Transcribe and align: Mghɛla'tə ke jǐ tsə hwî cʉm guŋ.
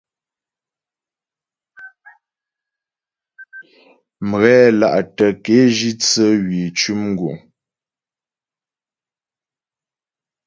Mghɛla'tə 4.29 5.27
ke 5.43 5.55
jǐ 5.75 5.91
tsə 6.01 6.25
hwî 6.41 6.61
cʉm 6.77 7.01
guŋ. 7.19 7.37